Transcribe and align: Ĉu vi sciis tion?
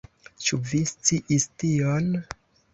Ĉu 0.45 0.59
vi 0.69 0.81
sciis 0.93 1.47
tion? 1.63 2.11